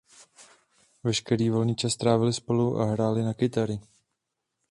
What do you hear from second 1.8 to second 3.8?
trávili spolu a hráli na kytary.